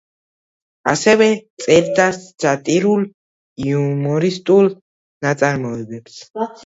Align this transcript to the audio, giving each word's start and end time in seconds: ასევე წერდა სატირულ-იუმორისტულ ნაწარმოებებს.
ასევე 0.93 1.27
წერდა 1.65 2.07
სატირულ-იუმორისტულ 2.17 4.71
ნაწარმოებებს. 5.27 6.17